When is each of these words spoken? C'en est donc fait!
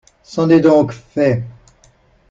C'en 0.23 0.49
est 0.49 0.61
donc 0.61 0.93
fait! 0.93 1.43